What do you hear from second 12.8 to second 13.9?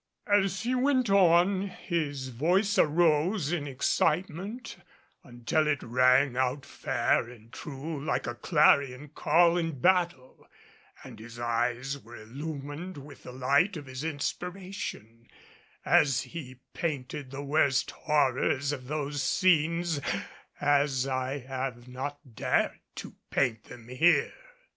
with the light of